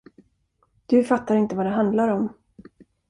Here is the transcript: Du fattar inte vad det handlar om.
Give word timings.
Du 0.87 1.03
fattar 1.03 1.35
inte 1.35 1.55
vad 1.55 1.65
det 1.65 1.69
handlar 1.69 2.09
om. 2.09 2.33